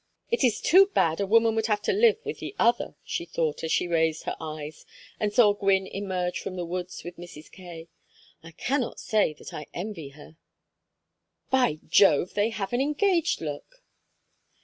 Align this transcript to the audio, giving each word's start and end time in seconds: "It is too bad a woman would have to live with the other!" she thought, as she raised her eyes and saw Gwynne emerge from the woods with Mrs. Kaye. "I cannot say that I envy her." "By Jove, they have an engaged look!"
"It 0.31 0.43
is 0.43 0.59
too 0.59 0.87
bad 0.95 1.19
a 1.21 1.27
woman 1.27 1.53
would 1.53 1.67
have 1.67 1.83
to 1.83 1.93
live 1.93 2.17
with 2.25 2.39
the 2.39 2.55
other!" 2.57 2.95
she 3.03 3.23
thought, 3.23 3.63
as 3.63 3.71
she 3.71 3.87
raised 3.87 4.23
her 4.23 4.35
eyes 4.39 4.83
and 5.19 5.31
saw 5.31 5.53
Gwynne 5.53 5.85
emerge 5.85 6.39
from 6.39 6.55
the 6.55 6.65
woods 6.65 7.03
with 7.03 7.17
Mrs. 7.17 7.51
Kaye. 7.51 7.87
"I 8.41 8.49
cannot 8.49 8.99
say 8.99 9.33
that 9.33 9.53
I 9.53 9.67
envy 9.75 10.09
her." 10.17 10.37
"By 11.51 11.81
Jove, 11.85 12.33
they 12.33 12.49
have 12.49 12.73
an 12.73 12.81
engaged 12.81 13.41
look!" 13.41 13.83